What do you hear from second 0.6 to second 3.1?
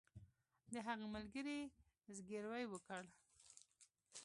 د هغه ملګري زګیروی وکړ